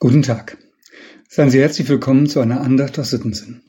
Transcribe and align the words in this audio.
Guten 0.00 0.22
Tag. 0.22 0.56
Seien 1.28 1.50
Sie 1.50 1.58
herzlich 1.58 1.88
willkommen 1.88 2.28
zu 2.28 2.38
einer 2.38 2.60
Andacht 2.60 3.00
aus 3.00 3.10
Sittensinn. 3.10 3.62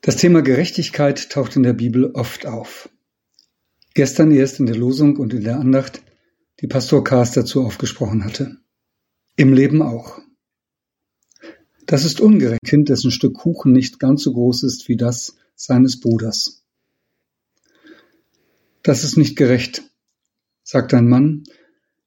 Das 0.00 0.16
Thema 0.16 0.42
Gerechtigkeit 0.42 1.30
taucht 1.30 1.54
in 1.54 1.62
der 1.62 1.74
Bibel 1.74 2.06
oft 2.06 2.44
auf. 2.44 2.88
Gestern 3.94 4.32
erst 4.32 4.58
in 4.58 4.66
der 4.66 4.74
Losung 4.74 5.16
und 5.16 5.32
in 5.32 5.44
der 5.44 5.60
Andacht, 5.60 6.02
die 6.60 6.66
Pastor 6.66 7.04
Kaas 7.04 7.34
dazu 7.34 7.64
aufgesprochen 7.64 8.24
hatte. 8.24 8.56
Im 9.36 9.52
Leben 9.52 9.80
auch. 9.80 10.18
Das 11.86 12.04
ist 12.04 12.20
ungerecht, 12.20 12.64
Kind, 12.64 12.88
dessen 12.88 13.12
Stück 13.12 13.34
Kuchen 13.34 13.70
nicht 13.70 14.00
ganz 14.00 14.24
so 14.24 14.32
groß 14.32 14.64
ist 14.64 14.88
wie 14.88 14.96
das 14.96 15.36
seines 15.54 16.00
Bruders. 16.00 16.64
Das 18.82 19.04
ist 19.04 19.16
nicht 19.16 19.36
gerecht, 19.36 19.84
sagt 20.64 20.92
ein 20.94 21.08
Mann, 21.08 21.44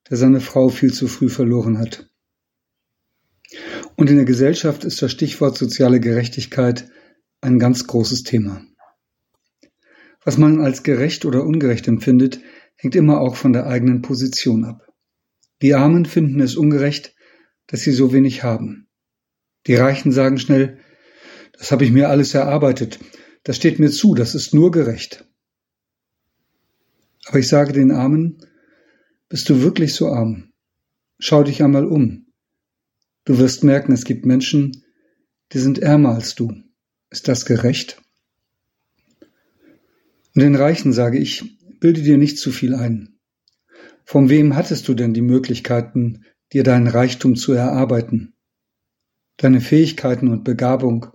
der 0.10 0.18
seine 0.18 0.42
Frau 0.42 0.68
viel 0.68 0.92
zu 0.92 1.08
früh 1.08 1.30
verloren 1.30 1.78
hat. 1.78 2.10
Und 3.98 4.12
in 4.12 4.16
der 4.16 4.26
Gesellschaft 4.26 4.86
ist 4.86 5.02
das 5.02 5.12
Stichwort 5.12 5.58
soziale 5.58 6.00
Gerechtigkeit 6.00 6.88
ein 7.42 7.58
ganz 7.58 7.88
großes 7.88 8.22
Thema. 8.22 8.62
Was 10.24 10.38
man 10.38 10.62
als 10.62 10.84
gerecht 10.84 11.26
oder 11.26 11.44
ungerecht 11.44 11.88
empfindet, 11.88 12.40
hängt 12.76 12.96
immer 12.96 13.20
auch 13.20 13.36
von 13.36 13.54
der 13.54 13.66
eigenen 13.66 14.04
Position 14.04 14.66
ab. 14.66 14.88
Die 15.64 15.74
Armen 15.74 16.06
finden 16.06 16.40
es 16.42 16.56
ungerecht, 16.56 17.16
dass 17.66 17.82
sie 17.82 17.92
so 17.92 18.14
wenig 18.14 18.44
haben. 18.44 18.88
Die 19.66 19.74
Reichen 19.74 20.12
sagen 20.12 20.38
schnell, 20.38 20.78
das 21.58 21.72
habe 21.72 21.84
ich 21.84 21.92
mir 21.92 22.10
alles 22.10 22.36
erarbeitet, 22.36 23.00
das 23.44 23.56
steht 23.56 23.80
mir 23.80 23.90
zu, 23.90 24.14
das 24.14 24.36
ist 24.36 24.54
nur 24.54 24.70
gerecht. 24.70 25.26
Aber 27.26 27.40
ich 27.40 27.48
sage 27.48 27.74
den 27.74 27.92
Armen, 27.92 28.46
bist 29.28 29.50
du 29.50 29.64
wirklich 29.64 29.96
so 29.96 30.10
arm? 30.10 30.54
Schau 31.18 31.42
dich 31.42 31.64
einmal 31.64 31.88
um. 31.88 32.27
Du 33.28 33.40
wirst 33.40 33.66
merken, 33.66 33.92
es 33.92 34.06
gibt 34.06 34.26
Menschen, 34.26 34.86
die 35.52 35.60
sind 35.60 35.80
ärmer 35.80 36.16
als 36.16 36.34
du. 36.36 36.64
Ist 37.10 37.28
das 37.28 37.46
gerecht? 37.46 38.02
Und 40.34 40.44
den 40.44 40.56
Reichen 40.56 40.94
sage 40.94 41.18
ich, 41.18 41.60
bilde 41.82 42.02
dir 42.04 42.18
nicht 42.18 42.40
zu 42.40 42.54
viel 42.54 42.74
ein. 42.74 43.20
Von 44.06 44.30
wem 44.30 44.56
hattest 44.56 44.88
du 44.88 44.94
denn 44.94 45.14
die 45.14 45.22
Möglichkeiten, 45.22 46.24
dir 46.54 46.64
deinen 46.64 46.88
Reichtum 46.88 47.36
zu 47.36 47.52
erarbeiten? 47.52 48.34
Deine 49.36 49.60
Fähigkeiten 49.60 50.30
und 50.30 50.46
Begabung, 50.46 51.08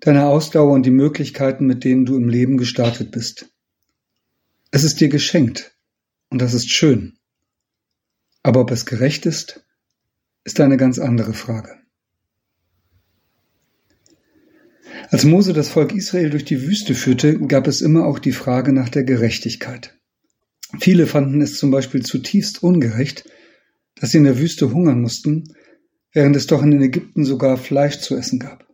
deine 0.00 0.26
Ausdauer 0.26 0.72
und 0.72 0.84
die 0.84 0.90
Möglichkeiten, 0.90 1.66
mit 1.66 1.84
denen 1.84 2.04
du 2.04 2.16
im 2.16 2.28
Leben 2.28 2.56
gestartet 2.56 3.12
bist. 3.12 3.54
Es 4.72 4.82
ist 4.82 4.98
dir 4.98 5.08
geschenkt 5.08 5.76
und 6.30 6.42
das 6.42 6.52
ist 6.52 6.68
schön. 6.68 7.16
Aber 8.42 8.62
ob 8.62 8.72
es 8.72 8.86
gerecht 8.86 9.24
ist, 9.24 9.65
ist 10.46 10.60
eine 10.60 10.76
ganz 10.76 11.00
andere 11.00 11.34
Frage. 11.34 11.74
Als 15.10 15.24
Mose 15.24 15.52
das 15.52 15.68
Volk 15.68 15.92
Israel 15.92 16.30
durch 16.30 16.44
die 16.44 16.62
Wüste 16.62 16.94
führte, 16.94 17.38
gab 17.40 17.66
es 17.66 17.80
immer 17.80 18.06
auch 18.06 18.20
die 18.20 18.32
Frage 18.32 18.72
nach 18.72 18.88
der 18.88 19.02
Gerechtigkeit. 19.02 19.98
Viele 20.78 21.06
fanden 21.06 21.40
es 21.40 21.58
zum 21.58 21.72
Beispiel 21.72 22.02
zutiefst 22.02 22.62
ungerecht, 22.62 23.28
dass 23.96 24.12
sie 24.12 24.18
in 24.18 24.24
der 24.24 24.38
Wüste 24.38 24.72
hungern 24.72 25.00
mussten, 25.00 25.44
während 26.12 26.36
es 26.36 26.46
doch 26.46 26.62
in 26.62 26.80
Ägypten 26.80 27.24
sogar 27.24 27.56
Fleisch 27.56 27.98
zu 27.98 28.16
essen 28.16 28.38
gab. 28.38 28.66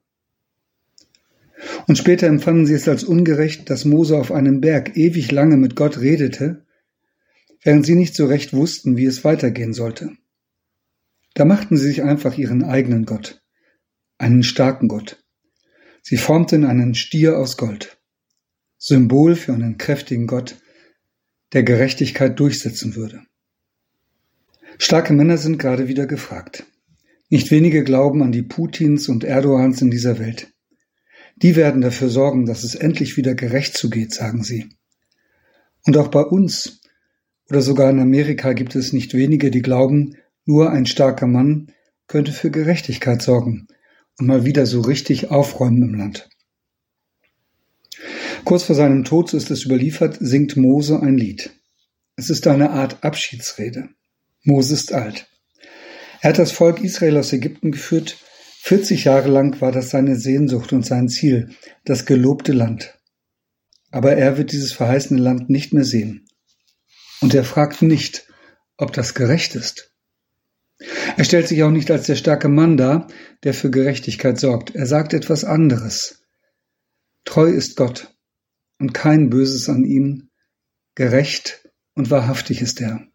Und 1.87 1.97
später 1.97 2.27
empfanden 2.27 2.67
sie 2.67 2.75
es 2.75 2.87
als 2.87 3.03
ungerecht, 3.03 3.71
dass 3.71 3.87
Mose 3.87 4.19
auf 4.19 4.31
einem 4.31 4.61
Berg 4.61 4.97
ewig 4.97 5.33
lange 5.33 5.57
mit 5.57 5.75
Gott 5.75 6.01
redete, 6.01 6.67
während 7.63 7.87
sie 7.87 7.95
nicht 7.95 8.15
so 8.15 8.27
recht 8.27 8.53
wussten, 8.53 8.99
wie 8.99 9.07
es 9.07 9.25
weitergehen 9.25 9.73
sollte. 9.73 10.13
Da 11.35 11.45
machten 11.45 11.77
sie 11.77 11.87
sich 11.87 12.03
einfach 12.03 12.37
ihren 12.37 12.63
eigenen 12.63 13.07
Gott, 13.07 13.43
einen 14.19 14.43
starken 14.43 14.89
Gott. 14.89 15.23
Sie 16.03 16.17
formten 16.17 16.65
einen 16.65 16.95
Stier 16.95 17.39
aus 17.39 17.57
Gold, 17.57 17.99
Symbol 18.77 19.37
für 19.37 19.55
einen 19.55 19.79
kräftigen 19.79 20.27
Gott, 20.27 20.57
der 21.53 21.63
Gerechtigkeit 21.63 22.39
durchsetzen 22.39 22.97
würde. 22.97 23.23
Starke 24.79 25.13
Männer 25.13 25.39
sind 25.39 25.59
gerade 25.59 25.89
wieder 25.89 26.07
gefragt. 26.07 26.65
Nicht 27.29 27.51
wenige 27.51 27.85
glauben 27.85 28.23
an 28.23 28.33
die 28.33 28.43
Putins 28.43 29.09
und 29.09 29.25
Erdogans 29.25 29.81
in 29.81 29.91
dieser 29.91 30.19
Welt. 30.19 30.53
Die 31.37 31.57
werden 31.57 31.81
dafür 31.81 32.09
sorgen, 32.09 32.47
dass 32.47 32.63
es 32.63 32.75
endlich 32.75 33.17
wieder 33.17 33.35
gerecht 33.35 33.77
zugeht, 33.77 34.13
sagen 34.13 34.43
sie. 34.43 34.69
Und 35.85 35.97
auch 35.97 36.09
bei 36.09 36.23
uns 36.23 36.81
oder 37.49 37.63
sogar 37.63 37.91
in 37.91 38.01
Amerika 38.01 38.53
gibt 38.53 38.77
es 38.77 38.93
nicht 38.93 39.15
wenige, 39.15 39.51
die 39.51 39.63
glauben, 39.63 40.17
nur 40.45 40.71
ein 40.71 40.87
starker 40.87 41.27
Mann 41.27 41.73
könnte 42.07 42.33
für 42.33 42.51
Gerechtigkeit 42.51 43.23
sorgen 43.23 43.69
und 44.19 44.27
mal 44.27 44.45
wieder 44.45 44.67
so 44.67 44.81
richtig 44.81 45.31
aufräumen 45.31 45.83
im 45.83 45.95
Land. 45.95 46.29
Kurz 48.45 48.65
vor 48.65 48.75
seinem 48.75 49.05
Tod, 49.05 49.31
so 49.31 49.37
ist 49.37 49.51
es 49.51 49.65
überliefert, 49.65 50.19
singt 50.21 50.57
Mose 50.57 51.01
ein 51.01 51.17
Lied. 51.17 51.51
Es 52.17 52.29
ist 52.29 52.47
eine 52.47 52.71
Art 52.71 53.05
Abschiedsrede. 53.05 53.89
Mose 54.43 54.75
ist 54.75 54.93
alt. 54.93 55.29
Er 56.21 56.31
hat 56.31 56.39
das 56.39 56.53
Volk 56.53 56.83
Israel 56.83 57.19
aus 57.19 57.33
Ägypten 57.33 57.73
geführt. 57.73 58.19
40 58.63 59.05
Jahre 59.05 59.29
lang 59.29 59.61
war 59.61 59.73
das 59.73 59.91
seine 59.91 60.17
Sehnsucht 60.17 60.73
und 60.73 60.85
sein 60.85 61.09
Ziel, 61.09 61.51
das 61.85 62.05
gelobte 62.05 62.53
Land. 62.53 62.99
Aber 63.91 64.17
er 64.17 64.39
wird 64.39 64.53
dieses 64.53 64.73
verheißene 64.73 65.21
Land 65.21 65.51
nicht 65.51 65.73
mehr 65.73 65.85
sehen. 65.85 66.27
Und 67.21 67.35
er 67.35 67.45
fragt 67.45 67.83
nicht, 67.83 68.27
ob 68.77 68.93
das 68.93 69.15
gerecht 69.15 69.55
ist. 69.55 69.92
Er 71.17 71.25
stellt 71.25 71.49
sich 71.49 71.63
auch 71.63 71.71
nicht 71.71 71.91
als 71.91 72.07
der 72.07 72.17
starke 72.17 72.49
Mann 72.49 72.77
dar, 72.77 73.09
der 73.45 73.55
für 73.55 73.71
Gerechtigkeit 73.71 74.39
sorgt. 74.39 74.75
Er 74.75 74.87
sagt 74.87 75.15
etwas 75.15 75.45
anderes. 75.45 76.23
Treu 77.25 77.49
ist 77.49 77.77
Gott 77.77 78.15
und 78.79 78.93
kein 78.93 79.31
Böses 79.31 79.69
an 79.69 79.85
ihm, 79.85 80.31
gerecht 80.95 81.69
und 81.95 82.11
wahrhaftig 82.11 82.63
ist 82.63 82.81
er. 82.81 83.07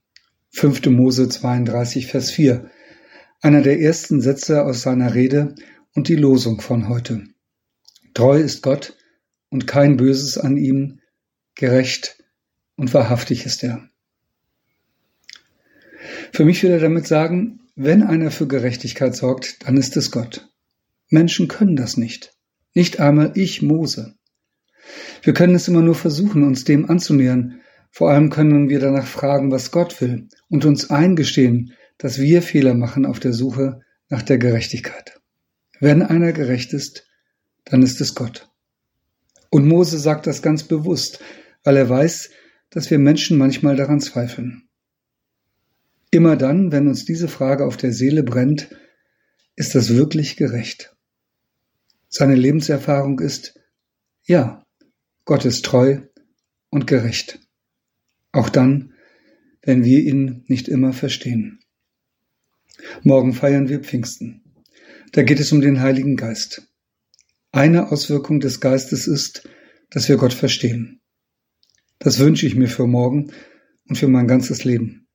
5. 0.51 0.85
Mose 0.87 1.29
32, 1.29 2.07
Vers 2.07 2.31
4. 2.31 2.69
Einer 3.41 3.61
der 3.61 3.79
ersten 3.79 4.21
Sätze 4.21 4.63
aus 4.63 4.81
seiner 4.81 5.13
Rede 5.13 5.55
und 5.93 6.07
die 6.07 6.15
Losung 6.15 6.61
von 6.61 6.87
heute. 6.87 7.23
Treu 8.13 8.39
ist 8.39 8.63
Gott 8.63 8.97
und 9.49 9.67
kein 9.67 9.97
Böses 9.97 10.37
an 10.37 10.57
ihm, 10.57 11.01
gerecht 11.55 12.23
und 12.75 12.93
wahrhaftig 12.93 13.45
ist 13.45 13.63
er. 13.63 13.89
Für 16.31 16.45
mich 16.45 16.63
will 16.63 16.71
er 16.71 16.79
damit 16.79 17.07
sagen, 17.07 17.59
wenn 17.75 18.03
einer 18.03 18.31
für 18.31 18.47
Gerechtigkeit 18.47 19.15
sorgt, 19.15 19.67
dann 19.67 19.77
ist 19.77 19.95
es 19.97 20.11
Gott. 20.11 20.49
Menschen 21.09 21.47
können 21.47 21.75
das 21.75 21.97
nicht. 21.97 22.33
Nicht 22.73 22.99
einmal 22.99 23.31
ich, 23.35 23.61
Mose. 23.61 24.15
Wir 25.21 25.33
können 25.33 25.55
es 25.55 25.67
immer 25.67 25.81
nur 25.81 25.95
versuchen, 25.95 26.43
uns 26.43 26.63
dem 26.63 26.89
anzunähern. 26.89 27.61
Vor 27.91 28.11
allem 28.11 28.29
können 28.29 28.69
wir 28.69 28.79
danach 28.79 29.07
fragen, 29.07 29.51
was 29.51 29.71
Gott 29.71 29.99
will 30.01 30.27
und 30.49 30.65
uns 30.65 30.89
eingestehen, 30.89 31.73
dass 31.97 32.19
wir 32.19 32.41
Fehler 32.41 32.73
machen 32.73 33.05
auf 33.05 33.19
der 33.19 33.33
Suche 33.33 33.81
nach 34.09 34.21
der 34.21 34.37
Gerechtigkeit. 34.37 35.19
Wenn 35.79 36.01
einer 36.01 36.33
gerecht 36.33 36.73
ist, 36.73 37.05
dann 37.65 37.83
ist 37.83 38.01
es 38.01 38.15
Gott. 38.15 38.49
Und 39.49 39.67
Mose 39.67 39.97
sagt 39.97 40.27
das 40.27 40.41
ganz 40.41 40.63
bewusst, 40.63 41.19
weil 41.63 41.77
er 41.77 41.89
weiß, 41.89 42.29
dass 42.69 42.91
wir 42.91 42.99
Menschen 42.99 43.37
manchmal 43.37 43.75
daran 43.75 43.99
zweifeln. 43.99 44.66
Immer 46.09 46.37
dann, 46.37 46.71
wenn 46.71 46.87
uns 46.87 47.03
diese 47.03 47.27
Frage 47.27 47.65
auf 47.65 47.75
der 47.75 47.91
Seele 47.91 48.23
brennt, 48.23 48.69
ist 49.55 49.75
das 49.75 49.93
wirklich 49.93 50.37
gerecht? 50.37 50.95
Seine 52.07 52.35
Lebenserfahrung 52.35 53.19
ist, 53.19 53.59
ja, 54.23 54.65
Gott 55.25 55.43
ist 55.43 55.65
treu 55.65 55.99
und 56.69 56.87
gerecht. 56.87 57.39
Auch 58.31 58.49
dann, 58.49 58.93
wenn 59.61 59.83
wir 59.83 59.99
ihn 59.99 60.45
nicht 60.47 60.69
immer 60.69 60.93
verstehen. 60.93 61.59
Morgen 63.03 63.33
feiern 63.33 63.67
wir 63.67 63.81
Pfingsten. 63.81 64.43
Da 65.11 65.23
geht 65.23 65.39
es 65.39 65.51
um 65.51 65.59
den 65.59 65.81
Heiligen 65.81 66.15
Geist. 66.15 66.69
Eine 67.51 67.91
Auswirkung 67.91 68.39
des 68.39 68.61
Geistes 68.61 69.07
ist, 69.07 69.49
dass 69.89 70.07
wir 70.07 70.17
Gott 70.17 70.33
verstehen. 70.33 71.01
Das 71.99 72.19
wünsche 72.19 72.45
ich 72.45 72.55
mir 72.55 72.67
für 72.67 72.87
morgen 72.87 73.33
und 73.89 73.97
für 73.97 74.07
mein 74.07 74.27
ganzes 74.27 74.63
Leben 74.63 75.06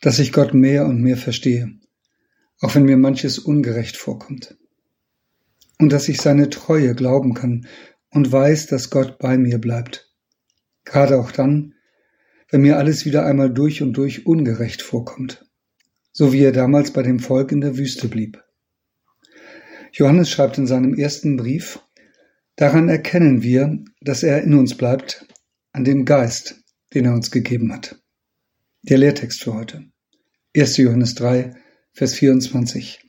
dass 0.00 0.18
ich 0.18 0.32
Gott 0.32 0.54
mehr 0.54 0.86
und 0.86 1.00
mehr 1.00 1.16
verstehe, 1.16 1.78
auch 2.60 2.74
wenn 2.74 2.84
mir 2.84 2.96
manches 2.96 3.38
ungerecht 3.38 3.96
vorkommt. 3.96 4.56
Und 5.78 5.92
dass 5.92 6.08
ich 6.08 6.20
seine 6.20 6.48
Treue 6.50 6.94
glauben 6.94 7.34
kann 7.34 7.66
und 8.10 8.30
weiß, 8.30 8.66
dass 8.66 8.90
Gott 8.90 9.18
bei 9.18 9.36
mir 9.36 9.58
bleibt. 9.58 10.12
Gerade 10.84 11.18
auch 11.18 11.32
dann, 11.32 11.74
wenn 12.50 12.62
mir 12.62 12.78
alles 12.78 13.04
wieder 13.04 13.26
einmal 13.26 13.52
durch 13.52 13.82
und 13.82 13.94
durch 13.94 14.26
ungerecht 14.26 14.82
vorkommt, 14.82 15.44
so 16.12 16.32
wie 16.32 16.42
er 16.42 16.52
damals 16.52 16.92
bei 16.92 17.02
dem 17.02 17.18
Volk 17.18 17.52
in 17.52 17.60
der 17.60 17.76
Wüste 17.76 18.08
blieb. 18.08 18.42
Johannes 19.92 20.30
schreibt 20.30 20.58
in 20.58 20.66
seinem 20.66 20.94
ersten 20.94 21.36
Brief, 21.36 21.80
Daran 22.56 22.88
erkennen 22.88 23.42
wir, 23.42 23.84
dass 24.00 24.22
er 24.22 24.42
in 24.42 24.54
uns 24.54 24.76
bleibt, 24.76 25.26
an 25.72 25.84
dem 25.84 26.06
Geist, 26.06 26.64
den 26.94 27.04
er 27.04 27.12
uns 27.12 27.30
gegeben 27.30 27.70
hat. 27.70 28.00
Der 28.82 28.98
Lehrtext 28.98 29.42
für 29.42 29.54
heute. 29.54 29.84
1. 30.56 30.76
Johannes 30.76 31.14
3, 31.16 31.56
Vers 31.92 32.14
24. 32.14 33.00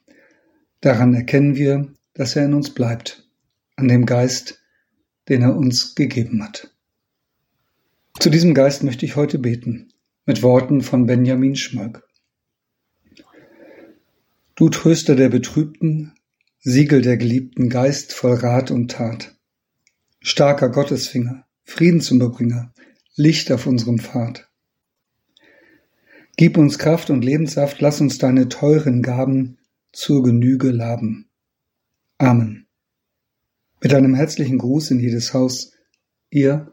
Daran 0.81 1.13
erkennen 1.13 1.55
wir, 1.55 1.93
dass 2.13 2.35
er 2.35 2.45
in 2.45 2.55
uns 2.55 2.73
bleibt, 2.73 3.29
an 3.75 3.87
dem 3.87 4.05
Geist, 4.05 4.59
den 5.29 5.43
er 5.43 5.55
uns 5.55 5.93
gegeben 5.93 6.43
hat. 6.43 6.73
Zu 8.19 8.31
diesem 8.31 8.55
Geist 8.55 8.83
möchte 8.83 9.05
ich 9.05 9.15
heute 9.15 9.37
beten, 9.37 9.93
mit 10.25 10.41
Worten 10.41 10.81
von 10.81 11.05
Benjamin 11.05 11.55
Schmolk. 11.55 12.07
Du 14.55 14.69
Tröster 14.69 15.15
der 15.15 15.29
Betrübten, 15.29 16.13
Siegel 16.59 17.03
der 17.03 17.17
Geliebten, 17.17 17.69
Geist 17.69 18.13
voll 18.13 18.33
Rat 18.33 18.71
und 18.71 18.89
Tat, 18.89 19.37
starker 20.21 20.69
Gottesfinger, 20.69 21.45
Friedensüberbringer, 21.65 22.73
Licht 23.15 23.51
auf 23.51 23.67
unserem 23.67 23.99
Pfad. 23.99 24.46
Gib 26.39 26.55
uns 26.59 26.77
Kraft 26.77 27.09
und 27.09 27.25
Lebenssaft, 27.25 27.81
lass 27.81 27.99
uns 27.99 28.19
deine 28.19 28.47
teuren 28.47 29.01
Gaben 29.01 29.57
zur 29.91 30.21
Genüge 30.21 30.69
laben. 30.69 31.31
Amen. 32.19 32.67
Mit 33.81 33.91
einem 33.95 34.13
herzlichen 34.13 34.59
Gruß 34.59 34.91
in 34.91 34.99
jedes 34.99 35.33
Haus, 35.33 35.71
ihr 36.29 36.71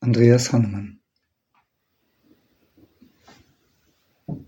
Andreas 0.00 0.52
Hannemann. 0.52 1.00